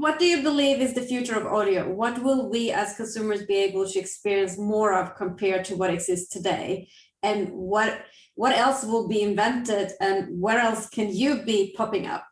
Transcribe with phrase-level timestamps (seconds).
[0.00, 1.86] what do you believe is the future of audio?
[1.86, 6.30] What will we as consumers be able to experience more of compared to what exists
[6.32, 6.88] today?
[7.22, 12.24] And what what else will be invented and where else can you be popping up?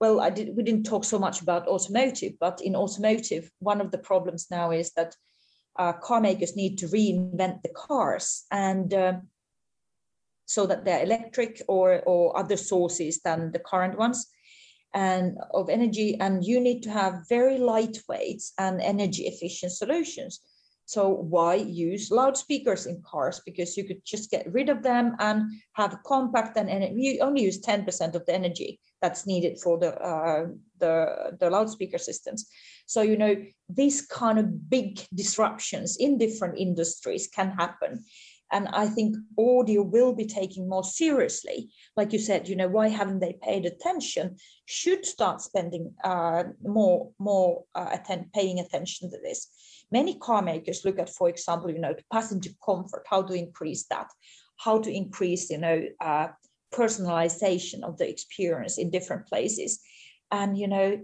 [0.00, 3.90] Well, I did, we didn't talk so much about automotive, but in automotive, one of
[3.90, 5.14] the problems now is that
[5.78, 9.12] uh, car makers need to reinvent the cars and uh,
[10.46, 14.26] so that they're electric or, or other sources than the current ones
[14.94, 20.40] and of energy and you need to have very lightweight and energy efficient solutions.
[20.90, 23.40] So why use loudspeakers in cars?
[23.46, 26.68] Because you could just get rid of them and have compact and,
[27.00, 30.46] you only use 10% of the energy that's needed for the uh,
[30.80, 32.50] the the loudspeaker systems.
[32.86, 33.36] So you know
[33.68, 38.04] these kind of big disruptions in different industries can happen
[38.52, 41.70] and i think audio will be taken more seriously.
[41.96, 44.36] Like you said you know why haven't they paid attention?
[44.66, 49.48] Should start spending uh, more more uh, attend, paying attention to this.
[49.90, 54.08] Many car makers look at for example you know passenger comfort how to increase that
[54.64, 56.28] how to increase you know uh,
[56.72, 59.80] personalization of the experience in different places.
[60.30, 61.00] And you know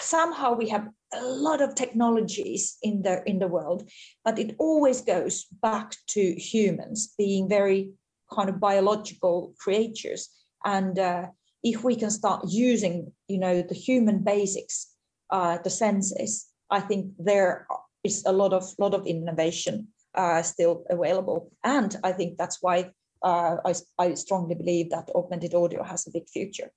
[0.00, 3.88] somehow we have a lot of technologies in the in the world
[4.24, 7.92] but it always goes back to humans being very
[8.34, 10.28] kind of biological creatures.
[10.64, 11.26] And uh,
[11.62, 14.94] if we can start using you know the human basics
[15.30, 17.66] uh, the senses i think there
[18.04, 21.50] is a lot of lot of innovation uh, still available.
[21.64, 22.90] And i think that's why
[23.22, 26.70] uh, I, I strongly believe that augmented audio has a big future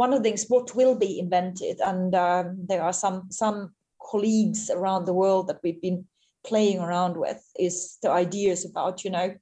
[0.00, 4.70] one of the things what will be invented, and um, there are some some colleagues
[4.70, 6.06] around the world that we've been
[6.42, 9.34] playing around with, is the ideas about you know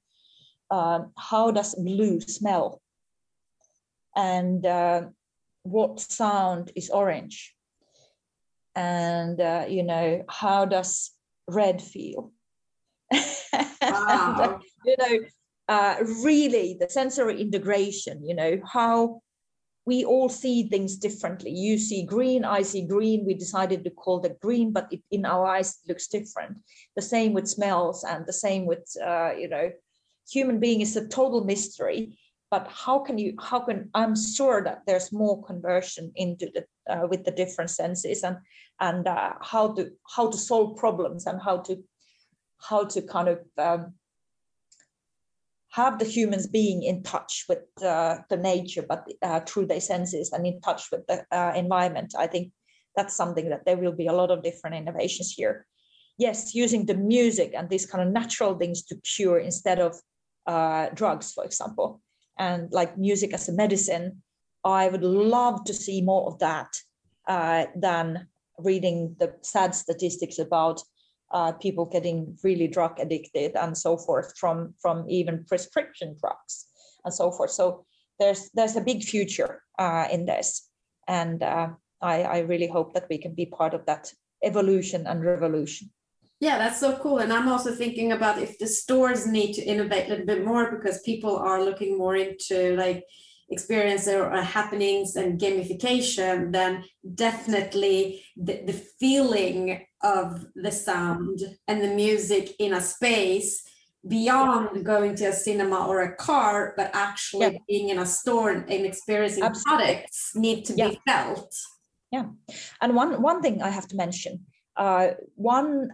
[0.69, 2.81] uh, how does blue smell,
[4.17, 5.03] and uh,
[5.63, 7.55] what sound is orange,
[8.75, 11.11] and uh, you know how does
[11.47, 12.31] red feel.
[13.81, 14.35] Wow.
[14.35, 15.15] and, uh, you know,
[15.69, 18.27] uh, really the sensory integration.
[18.27, 19.21] You know how
[19.89, 21.49] we all see things differently.
[21.49, 23.25] You see green, I see green.
[23.25, 26.57] We decided to call that green, but it, in our eyes looks different.
[26.95, 29.71] The same with smells, and the same with uh, you know,
[30.35, 32.19] human being is a total mystery.
[32.51, 33.33] But how can you?
[33.49, 36.63] How can I'm sure that there's more conversion into the
[36.93, 38.37] uh, with the different senses and
[38.79, 41.73] and uh, how to how to solve problems and how to
[42.69, 43.93] how to kind of um,
[45.71, 50.31] have the humans being in touch with uh, the nature, but uh, through their senses
[50.31, 52.13] and in touch with the uh, environment.
[52.17, 52.51] I think
[52.95, 55.65] that's something that there will be a lot of different innovations here.
[56.17, 59.95] Yes, using the music and these kind of natural things to cure instead of
[60.47, 62.01] uh, drugs, for example,
[62.37, 64.23] and like music as a medicine.
[64.65, 66.67] I would love to see more of that
[67.27, 68.27] uh, than
[68.57, 70.81] reading the sad statistics about
[71.31, 76.65] uh, people getting really drug addicted and so forth from from even prescription drugs
[77.05, 77.51] and so forth.
[77.51, 77.85] So
[78.19, 80.69] there's there's a big future uh, in this,
[81.07, 81.69] and uh,
[82.01, 84.13] I, I really hope that we can be part of that
[84.43, 85.91] evolution and revolution.
[86.39, 87.17] Yeah, that's so cool.
[87.17, 90.71] And I'm also thinking about if the stores need to innovate a little bit more
[90.71, 93.03] because people are looking more into like
[93.49, 96.85] experience or happenings and gamification, then
[97.15, 103.63] definitely the, the feeling of the sound and the music in a space
[104.07, 107.59] beyond going to a cinema or a car, but actually yeah.
[107.67, 109.85] being in a store and experiencing Absolutely.
[109.85, 110.89] products need to yeah.
[110.89, 111.53] be felt.
[112.11, 112.25] Yeah,
[112.81, 114.45] and one one thing I have to mention,
[114.77, 115.89] uh, one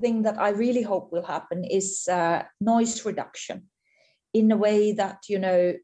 [0.00, 3.68] thing that I really hope will happen is uh, noise reduction,
[4.34, 5.74] in a way that you know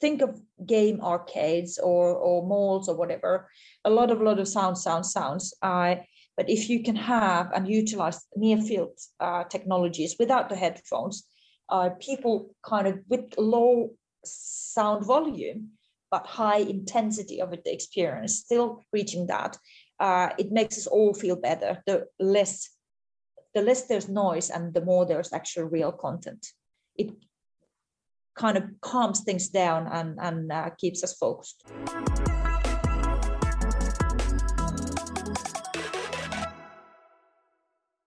[0.00, 3.48] think of game arcades or or malls or whatever
[3.84, 5.94] a lot of a lot of sound sound sounds uh,
[6.36, 11.24] but if you can have and utilize near field uh, technologies without the headphones
[11.68, 13.90] uh, people kind of with low
[14.24, 15.70] sound volume
[16.10, 19.56] but high intensity of the experience still reaching that
[20.00, 22.70] uh, it makes us all feel better the less
[23.54, 26.46] the less there's noise and the more there's actual real content
[26.96, 27.10] it
[28.34, 31.64] kind of calms things down and, and uh, keeps us focused.